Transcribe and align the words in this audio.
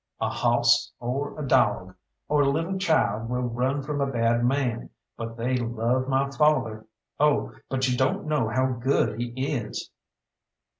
"A 0.19 0.29
hawss 0.29 0.91
or 0.99 1.39
a 1.39 1.47
dawg, 1.47 1.93
or 2.27 2.41
a 2.41 2.49
lil' 2.49 2.79
child 2.79 3.29
will 3.29 3.43
run 3.43 3.83
from 3.83 4.01
a 4.01 4.07
bad 4.11 4.43
man, 4.43 4.89
but 5.15 5.37
they 5.37 5.57
love 5.57 6.07
my 6.07 6.27
father. 6.31 6.87
Oh, 7.19 7.53
but 7.69 7.87
you 7.87 7.95
don't 7.95 8.25
know 8.25 8.49
how 8.49 8.65
good 8.65 9.19
he 9.19 9.27
is!" 9.53 9.91